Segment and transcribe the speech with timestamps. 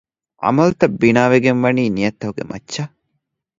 [0.43, 2.93] ޢަމަލުތައް ބިނާވެގެން ވަނީ ނިޔަތްތަކުގެ މައްޗަށް